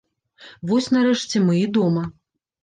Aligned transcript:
Вось 0.71 0.87
нарэшце 0.95 1.43
мы 1.45 1.59
і 1.61 1.63
дома. 1.77 2.03